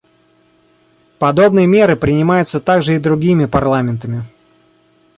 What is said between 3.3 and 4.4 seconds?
парламентами.